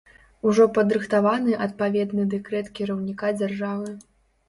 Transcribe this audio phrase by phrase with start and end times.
[0.51, 3.99] Ужо падрыхтаваны адпаведны дэкрэт кіраўніка дзяржавы.